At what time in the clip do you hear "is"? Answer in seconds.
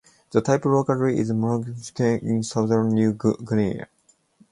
1.19-1.31